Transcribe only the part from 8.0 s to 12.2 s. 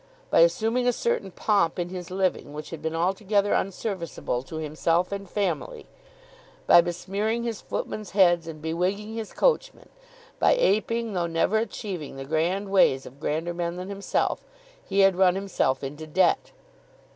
heads, and bewigging his coachmen, by aping, though never achieving,